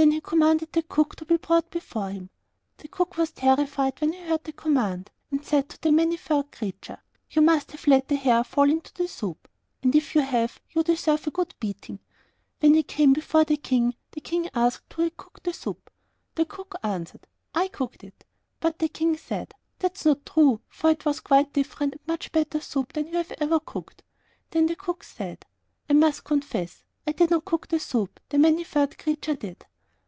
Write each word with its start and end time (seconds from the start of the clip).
Then 0.00 0.12
he 0.12 0.20
commanded 0.22 0.72
the 0.72 0.82
cook 0.82 1.14
to 1.16 1.26
be 1.26 1.36
brought 1.36 1.70
before 1.70 2.08
him. 2.08 2.30
The 2.78 2.88
cook 2.88 3.18
was 3.18 3.32
terrified 3.32 4.00
when 4.00 4.14
he 4.14 4.20
heard 4.20 4.44
the 4.44 4.52
command, 4.54 5.10
and 5.30 5.44
said 5.44 5.68
to 5.68 5.78
the 5.78 5.92
Many 5.92 6.16
furred 6.16 6.50
Creature, 6.52 6.96
'You 7.28 7.42
must 7.42 7.72
have 7.72 7.86
let 7.86 8.10
a 8.10 8.16
hair 8.16 8.42
fall 8.42 8.70
into 8.70 8.94
the 8.94 9.06
soup, 9.08 9.46
and 9.82 9.94
if 9.94 10.14
you 10.14 10.22
have 10.22 10.58
you 10.70 10.82
deserve 10.82 11.26
a 11.26 11.30
good 11.30 11.54
beating!' 11.60 11.98
When 12.60 12.72
he 12.72 12.82
came 12.82 13.12
before 13.12 13.44
the 13.44 13.58
King, 13.58 13.94
the 14.12 14.22
King 14.22 14.48
asked 14.54 14.90
who 14.94 15.02
had 15.02 15.18
cooked 15.18 15.44
the 15.44 15.52
soup. 15.52 15.90
The 16.34 16.46
cook 16.46 16.76
answered, 16.82 17.26
'I 17.54 17.68
cooked 17.68 18.02
it.' 18.02 18.24
But 18.58 18.78
the 18.78 18.88
King 18.88 19.18
said, 19.18 19.52
'That's 19.80 20.06
not 20.06 20.24
true, 20.24 20.62
for 20.70 20.88
it 20.88 21.04
was 21.04 21.20
quite 21.20 21.52
different 21.52 21.92
and 21.92 22.06
much 22.08 22.32
better 22.32 22.62
soup 22.62 22.94
than 22.94 23.06
you 23.08 23.16
have 23.18 23.32
ever 23.32 23.60
cooked.' 23.60 24.02
Then 24.48 24.64
the 24.64 24.76
cook 24.76 25.04
said, 25.04 25.44
'I 25.90 25.92
must 25.92 26.24
confess; 26.24 26.84
I 27.06 27.12
did 27.12 27.28
not 27.28 27.44
cook 27.44 27.68
the 27.68 27.78
soup; 27.78 28.18
the 28.30 28.38
Many 28.38 28.64
furred 28.64 28.96
Creature 28.96 29.36
did. 29.36 29.66